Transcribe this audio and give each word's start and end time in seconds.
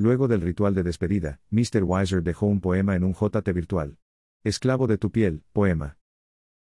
Luego 0.00 0.28
del 0.28 0.40
ritual 0.40 0.74
de 0.74 0.82
despedida, 0.82 1.40
Mr. 1.50 1.84
Weiser 1.84 2.22
dejó 2.22 2.46
un 2.46 2.62
poema 2.62 2.96
en 2.96 3.04
un 3.04 3.12
JT 3.12 3.52
virtual. 3.52 3.98
Esclavo 4.42 4.86
de 4.86 4.96
tu 4.96 5.10
piel, 5.12 5.42
poema. 5.52 5.98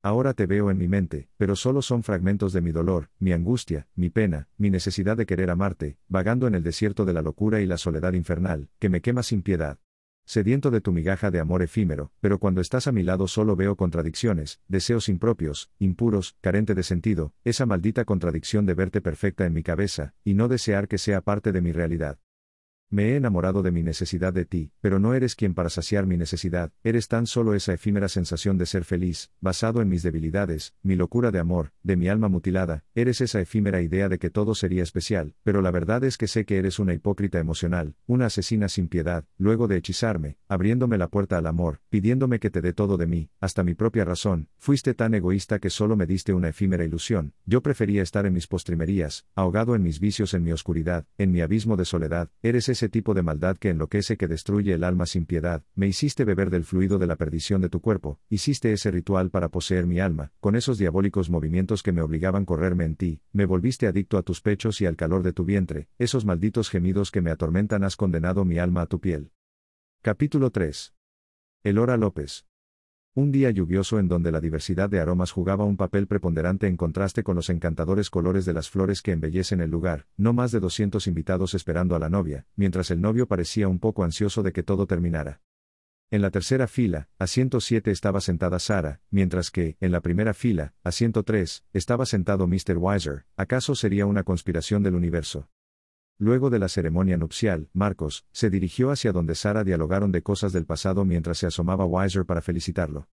Ahora 0.01 0.33
te 0.33 0.46
veo 0.46 0.71
en 0.71 0.77
mi 0.77 0.88
mente, 0.88 1.27
pero 1.35 1.58
solo 1.58 1.82
son 1.82 2.01
fragmentos 2.01 2.53
de 2.53 2.61
mi 2.61 2.71
dolor, 2.71 3.09
mi 3.19 3.33
angustia, 3.33 3.90
mi 3.93 4.09
pena, 4.09 4.48
mi 4.58 4.69
necesidad 4.69 5.17
de 5.17 5.25
querer 5.25 5.50
amarte, 5.50 5.98
vagando 6.08 6.48
en 6.48 6.56
el 6.56 6.63
desierto 6.63 7.03
de 7.03 7.11
la 7.11 7.21
locura 7.21 7.59
y 7.59 7.66
la 7.66 7.75
soledad 7.77 8.13
infernal, 8.13 8.70
que 8.79 8.88
me 8.88 9.02
quema 9.02 9.21
sin 9.21 9.42
piedad 9.42 9.80
sediento 10.28 10.72
de 10.72 10.82
tu 10.82 10.92
migaja 10.92 11.30
de 11.30 11.40
amor 11.40 11.62
efímero, 11.62 12.12
pero 12.20 12.40
cuando 12.40 12.60
estás 12.60 12.88
a 12.88 12.92
mi 12.92 13.04
lado 13.04 13.28
solo 13.28 13.56
veo 13.56 13.76
contradicciones, 13.76 14.60
deseos 14.68 15.08
impropios, 15.08 15.70
impuros, 15.78 16.36
carente 16.42 16.74
de 16.74 16.82
sentido, 16.82 17.34
esa 17.44 17.68
maldita 17.68 18.06
contradicción 18.06 18.66
de 18.66 18.74
verte 18.74 19.02
perfecta 19.02 19.46
en 19.46 19.54
mi 19.54 19.62
cabeza, 19.62 20.16
y 20.24 20.34
no 20.34 20.48
desear 20.48 20.88
que 20.88 20.98
sea 20.98 21.22
parte 21.22 21.52
de 21.52 21.62
mi 21.62 21.72
realidad. 21.72 22.18
Me 22.92 23.10
he 23.10 23.16
enamorado 23.16 23.64
de 23.64 23.72
mi 23.72 23.82
necesidad 23.82 24.32
de 24.32 24.46
ti, 24.46 24.72
pero 24.80 25.00
no 25.00 25.16
eres 25.16 25.36
quien 25.36 25.56
para 25.56 25.71
saciar 25.71 26.06
mi 26.06 26.18
necesidad, 26.18 26.71
eres 26.84 27.07
tan 27.07 27.26
solo 27.26 27.56
esa 27.56 27.74
efímera 27.74 28.07
sensación 28.07 28.60
de 28.60 28.68
ser 28.68 28.86
feliz, 28.86 29.32
basado 29.42 29.82
en 29.82 29.89
mis 29.89 30.04
debilidades, 30.04 30.76
mi 30.84 30.96
locura 30.96 31.32
de 31.32 31.40
amor, 31.40 31.71
de 31.82 31.96
mi 31.96 32.09
alma 32.09 32.29
mutilada, 32.29 32.84
eres 32.93 33.21
esa 33.21 33.41
efímera 33.41 33.81
idea 33.81 34.07
de 34.07 34.20
que 34.20 34.29
todo 34.29 34.53
sería 34.53 34.84
especial, 34.84 35.34
pero 35.41 35.63
la 35.63 35.71
verdad 35.71 36.03
es 36.03 36.20
que 36.20 36.27
sé 36.27 36.45
que 36.45 36.57
eres 36.57 36.77
una 36.77 36.93
hipócrita 36.93 37.40
emocional, 37.40 37.95
una 38.05 38.27
asesina 38.27 38.70
sin 38.70 38.88
piedad, 38.88 39.26
luego 39.40 39.67
de 39.67 39.77
hechizarme, 39.77 40.38
abriéndome 40.48 40.99
la 40.99 41.07
puerta 41.07 41.40
al 41.40 41.48
amor, 41.48 41.81
pidiéndome 41.90 42.40
que 42.40 42.52
te 42.52 42.62
dé 42.62 42.71
todo 42.71 42.98
de 42.98 43.07
mí, 43.07 43.31
hasta 43.40 43.63
mi 43.63 43.73
propia 43.73 44.05
razón, 44.05 44.48
fuiste 44.59 44.93
tan 44.93 45.15
egoísta 45.15 45.57
que 45.57 45.71
solo 45.71 45.95
me 45.95 46.05
diste 46.05 46.35
una 46.35 46.49
efímera 46.49 46.85
ilusión, 46.85 47.34
yo 47.48 47.63
prefería 47.63 48.04
estar 48.04 48.27
en 48.27 48.34
mis 48.34 48.45
postrimerías, 48.45 49.26
ahogado 49.34 49.73
en 49.73 49.81
mis 49.81 49.99
vicios 49.99 50.35
en 50.35 50.43
mi 50.43 50.52
oscuridad, 50.52 51.07
en 51.17 51.31
mi 51.31 51.41
abismo 51.41 51.77
de 51.77 51.85
soledad, 51.85 52.29
eres 52.43 52.74
ese 52.75 52.89
tipo 52.89 53.13
de 53.13 53.23
maldad 53.23 53.55
que 53.57 53.70
enloquece 53.70 54.17
que 54.17 54.27
destruye 54.27 54.73
el 54.73 54.84
alma 54.84 55.05
sin 55.05 55.25
piedad, 55.25 55.63
me 55.75 55.88
hiciste 55.88 56.25
beber 56.25 56.49
del 56.49 56.65
fluido 56.65 56.99
de 56.99 57.07
la 57.07 57.15
perdición 57.15 57.62
de 57.62 57.70
tu 57.70 57.79
cuerpo, 57.79 58.20
hiciste 58.29 58.73
ese 58.73 58.91
ritual 58.91 59.29
para 59.29 59.48
poseer 59.48 59.87
mi 59.87 60.01
alma, 60.01 60.34
con 60.41 60.57
esos 60.57 60.77
diabólicos 60.77 61.29
movimientos 61.29 61.84
que 61.84 61.93
me 61.93 62.01
obligaban 62.01 62.43
a 62.43 62.46
correrme 62.46 62.84
en 62.84 62.98
ti, 62.98 63.21
me 63.31 63.46
volviste 63.46 63.87
adicto 63.87 64.18
a 64.18 64.23
tus 64.23 64.42
pechos 64.42 64.81
y 64.81 64.86
al 64.86 64.98
calor 64.98 65.23
de 65.23 65.31
tu 65.31 65.46
vientre, 65.46 65.88
esos 65.98 66.26
malditos 66.26 66.70
gemidos 66.70 67.12
que 67.12 67.22
me 67.22 67.31
atormentan 67.31 67.86
has 67.86 67.96
condenado 67.96 68.44
mi 68.44 68.59
alma 68.59 68.81
a 68.81 68.88
tu 68.88 69.00
piel. 69.00 69.31
Capítulo 70.02 70.52
3. 70.52 70.94
Elora 71.64 71.96
López. 71.96 72.46
Un 73.18 73.32
día 73.32 73.50
lluvioso 73.50 73.98
en 73.98 74.10
donde 74.10 74.30
la 74.30 74.42
diversidad 74.42 74.90
de 74.90 75.00
aromas 75.00 75.32
jugaba 75.32 75.64
un 75.64 75.78
papel 75.78 76.06
preponderante 76.06 76.68
en 76.68 76.76
contraste 76.76 77.24
con 77.24 77.38
los 77.38 77.50
encantadores 77.50 78.10
colores 78.10 78.44
de 78.44 78.52
las 78.52 78.70
flores 78.70 79.02
que 79.02 79.14
embellecen 79.14 79.62
el 79.62 79.72
lugar, 79.72 80.06
no 80.18 80.34
más 80.34 80.52
de 80.52 80.60
200 80.60 81.08
invitados 81.08 81.54
esperando 81.54 81.96
a 81.96 82.00
la 82.00 82.10
novia, 82.10 82.46
mientras 82.58 82.92
el 82.92 83.00
novio 83.00 83.26
parecía 83.26 83.70
un 83.70 83.80
poco 83.80 84.04
ansioso 84.04 84.44
de 84.44 84.52
que 84.52 84.64
todo 84.64 84.86
terminara. 84.86 85.40
En 86.12 86.22
la 86.22 86.30
tercera 86.30 86.68
fila, 86.68 87.08
a 87.18 87.28
107 87.28 87.90
estaba 87.90 88.20
sentada 88.20 88.60
Sara, 88.60 89.00
mientras 89.12 89.50
que, 89.50 89.78
en 89.80 89.94
la 89.94 90.02
primera 90.02 90.34
fila, 90.34 90.74
a 90.84 90.92
103, 90.92 91.64
estaba 91.72 92.06
sentado 92.06 92.48
Mr. 92.48 92.78
Weiser, 92.78 93.28
¿acaso 93.38 93.76
sería 93.76 94.06
una 94.06 94.24
conspiración 94.24 94.84
del 94.84 94.94
universo? 94.94 95.48
Luego 96.18 96.50
de 96.50 96.60
la 96.60 96.70
ceremonia 96.70 97.18
nupcial, 97.18 97.70
Marcos, 97.74 98.26
se 98.32 98.50
dirigió 98.50 98.90
hacia 98.90 99.12
donde 99.12 99.36
Sara 99.36 99.66
dialogaron 99.66 100.14
de 100.14 100.24
cosas 100.24 100.54
del 100.54 100.66
pasado 100.66 101.04
mientras 101.04 101.40
se 101.40 101.48
asomaba 101.48 101.86
Weiser 101.86 102.26
para 102.26 102.42
felicitarlo. 102.42 103.10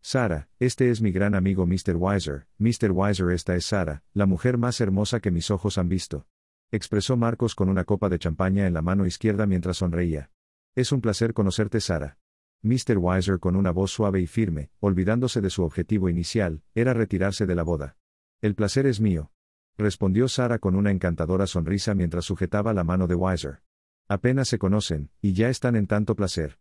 Sara, 0.00 0.48
este 0.60 0.90
es 0.90 1.02
mi 1.02 1.10
gran 1.10 1.34
amigo 1.34 1.66
Mr. 1.66 1.96
Weiser, 1.96 2.46
Mr. 2.58 2.92
Weiser 2.92 3.30
esta 3.32 3.56
es 3.56 3.66
Sara, 3.66 4.04
la 4.12 4.26
mujer 4.26 4.56
más 4.56 4.80
hermosa 4.80 5.18
que 5.18 5.32
mis 5.32 5.50
ojos 5.50 5.78
han 5.78 5.88
visto. 5.88 6.28
Expresó 6.70 7.16
Marcos 7.16 7.56
con 7.56 7.68
una 7.68 7.82
copa 7.82 8.08
de 8.08 8.20
champaña 8.20 8.68
en 8.68 8.74
la 8.74 8.82
mano 8.82 9.04
izquierda 9.04 9.44
mientras 9.46 9.78
sonreía. 9.78 10.30
Es 10.76 10.92
un 10.92 11.00
placer 11.00 11.34
conocerte 11.34 11.80
Sara. 11.80 12.18
Mr. 12.62 12.98
Weiser 12.98 13.40
con 13.40 13.56
una 13.56 13.72
voz 13.72 13.90
suave 13.90 14.20
y 14.20 14.28
firme, 14.28 14.70
olvidándose 14.78 15.40
de 15.40 15.50
su 15.50 15.64
objetivo 15.64 16.08
inicial, 16.08 16.62
era 16.76 16.94
retirarse 16.94 17.46
de 17.46 17.56
la 17.56 17.64
boda. 17.64 17.96
El 18.40 18.54
placer 18.54 18.86
es 18.86 19.00
mío, 19.00 19.32
respondió 19.78 20.28
Sara 20.28 20.58
con 20.58 20.74
una 20.74 20.90
encantadora 20.90 21.46
sonrisa 21.46 21.94
mientras 21.94 22.24
sujetaba 22.24 22.74
la 22.74 22.84
mano 22.84 23.06
de 23.06 23.14
Weiser. 23.14 23.62
Apenas 24.08 24.48
se 24.48 24.58
conocen, 24.58 25.10
y 25.22 25.32
ya 25.32 25.48
están 25.48 25.76
en 25.76 25.86
tanto 25.86 26.16
placer. 26.16 26.58